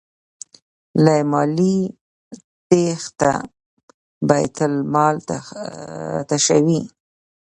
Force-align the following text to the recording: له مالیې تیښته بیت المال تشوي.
له 1.03 1.15
مالیې 1.31 1.77
تیښته 2.69 3.31
بیت 4.27 4.55
المال 4.67 5.15
تشوي. 6.29 6.81